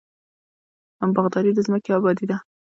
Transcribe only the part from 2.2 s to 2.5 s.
ده.